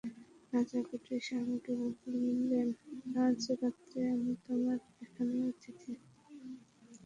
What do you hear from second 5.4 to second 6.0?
অতিথি।